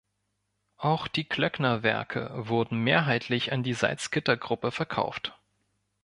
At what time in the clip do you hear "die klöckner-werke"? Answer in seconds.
1.07-2.31